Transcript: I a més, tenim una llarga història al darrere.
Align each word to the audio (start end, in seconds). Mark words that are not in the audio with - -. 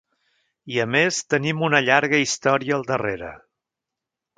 I 0.75 0.79
a 0.85 0.87
més, 0.93 1.19
tenim 1.35 1.63
una 1.69 1.83
llarga 1.91 2.25
història 2.25 2.77
al 2.83 2.91
darrere. 2.93 3.35